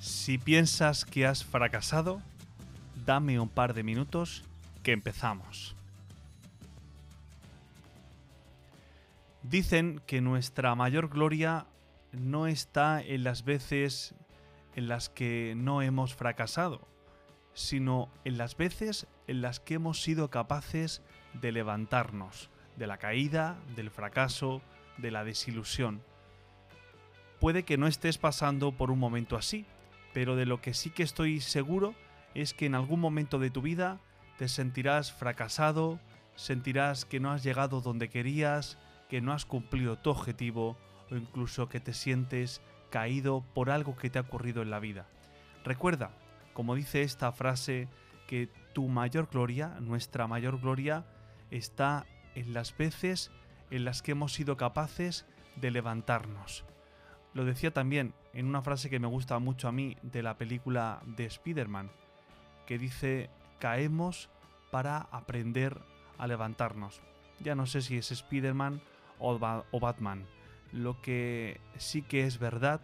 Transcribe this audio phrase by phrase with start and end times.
[0.00, 2.22] Si piensas que has fracasado,
[3.04, 4.44] dame un par de minutos
[4.82, 5.74] que empezamos.
[9.42, 11.66] Dicen que nuestra mayor gloria
[12.12, 14.14] no está en las veces
[14.76, 16.86] en las que no hemos fracasado,
[17.54, 21.02] sino en las veces en las que hemos sido capaces
[21.34, 24.62] de levantarnos de la caída, del fracaso,
[24.98, 26.00] de la desilusión.
[27.40, 29.66] Puede que no estés pasando por un momento así,
[30.12, 31.94] pero de lo que sí que estoy seguro
[32.34, 34.00] es que en algún momento de tu vida
[34.38, 35.98] te sentirás fracasado,
[36.36, 40.76] sentirás que no has llegado donde querías, que no has cumplido tu objetivo
[41.10, 45.06] o incluso que te sientes caído por algo que te ha ocurrido en la vida.
[45.64, 46.12] Recuerda,
[46.54, 47.88] como dice esta frase,
[48.26, 51.04] que tu mayor gloria, nuestra mayor gloria,
[51.50, 53.30] está en las veces
[53.70, 56.64] en las que hemos sido capaces de levantarnos,
[57.38, 61.00] lo decía también en una frase que me gusta mucho a mí de la película
[61.06, 61.88] de Spider-Man,
[62.66, 64.28] que dice, caemos
[64.72, 65.78] para aprender
[66.18, 67.00] a levantarnos.
[67.38, 68.80] Ya no sé si es Spider-Man
[69.20, 70.26] o, Batman.
[70.72, 72.80] Lo que sí que es verdad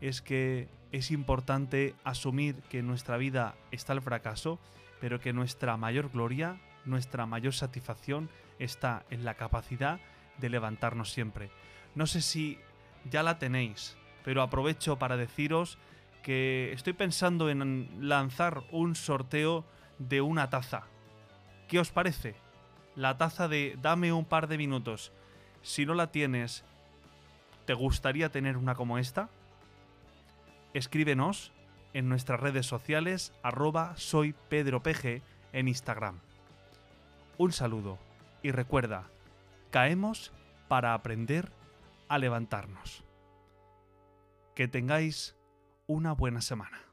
[0.00, 4.58] es que es importante asumir que en nuestra vida está el fracaso,
[5.00, 10.00] pero que nuestra mayor gloria, nuestra mayor satisfacción está en la capacidad
[10.38, 11.52] de levantarnos siempre.
[11.94, 12.58] No sé si
[13.10, 15.78] ya la tenéis, pero aprovecho para deciros
[16.22, 19.64] que estoy pensando en lanzar un sorteo
[19.98, 20.84] de una taza.
[21.68, 22.34] ¿Qué os parece?
[22.94, 25.12] La taza de dame un par de minutos.
[25.62, 26.64] Si no la tienes,
[27.66, 29.28] ¿te gustaría tener una como esta?
[30.74, 31.52] Escríbenos
[31.92, 34.34] en nuestras redes sociales arroba soy
[35.52, 36.18] en Instagram.
[37.38, 37.98] Un saludo
[38.42, 39.04] y recuerda,
[39.70, 40.32] caemos
[40.68, 41.50] para aprender
[42.12, 43.06] a levantarnos.
[44.54, 45.34] Que tengáis
[45.86, 46.91] una buena semana.